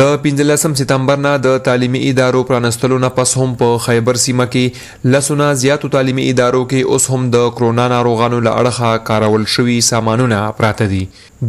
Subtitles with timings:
[0.00, 5.10] د 15 سپتمبر نه د تعلیمي ادارو پرانستلو نه پس هم په خیبر سیمه کې
[5.14, 10.38] لسونه زیاتو تعلیمي ادارو کې اوس هم د کرونا ناروغانو له اړخه کارول شوی سامانونه
[10.60, 11.02] پراته دي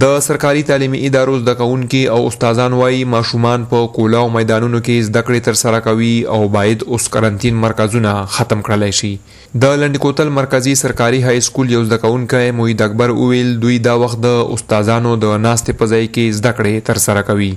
[0.03, 5.10] د سرکاري تعلیمي ادارو زده کوونکي او استادان وايي ماشومان په کولا او میدانونو کې
[5.12, 9.14] زده کړې تر سره کوي او باید اوس کرنټین مرکزونه ختم کړل شي
[9.61, 14.39] د لندکوتل مرکزی سرکاري های سکول یو ځدکونکې موید اکبر اویل دوی دا وخت د
[14.55, 17.49] استادانو د ناستې په ځای کې زده کړې تر سره کوي